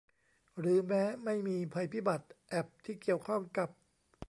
[0.57, 3.69] หรือแม้ไม่มีภัยพิบัติแอปที่เกี่ยวข้องกับ